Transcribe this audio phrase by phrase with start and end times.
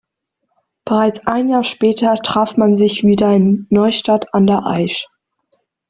[0.83, 5.05] Bereits ein Jahr später traf man sich wieder in Neustadt an der Aisch.